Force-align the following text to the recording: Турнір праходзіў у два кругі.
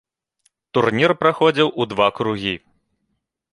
Турнір 0.77 1.13
праходзіў 1.21 1.67
у 1.85 1.89
два 1.93 2.07
кругі. 2.21 2.55